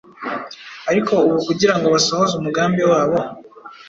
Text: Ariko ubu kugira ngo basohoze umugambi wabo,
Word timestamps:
Ariko 0.91 1.13
ubu 1.25 1.37
kugira 1.47 1.73
ngo 1.77 1.87
basohoze 1.93 2.33
umugambi 2.35 2.81
wabo, 2.91 3.17